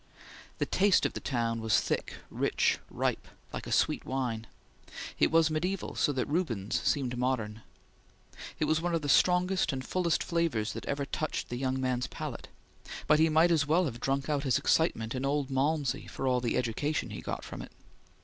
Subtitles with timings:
[0.57, 4.47] The taste of the town was thick, rich, ripe, like a sweet wine;
[5.19, 7.61] it was mediaeval, so that Rubens seemed modern;
[8.57, 12.07] it was one of the strongest and fullest flavors that ever touched the young man's
[12.07, 12.47] palate;
[13.05, 16.41] but he might as well have drunk out his excitement in old Malmsey, for all
[16.41, 17.71] the education he got from it.